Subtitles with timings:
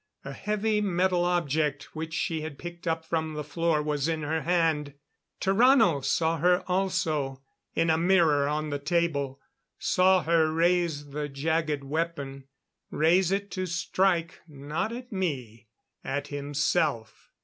[0.25, 4.41] A heavy metal object which she had picked up from the floor was in her
[4.41, 4.95] hand.
[5.39, 7.43] Tarrano saw her also
[7.75, 9.39] in a mirror on the table
[9.77, 12.45] saw her raise the jagged weapon.
[12.89, 15.67] Raise it to strike; not at me
[16.03, 17.29] at himself.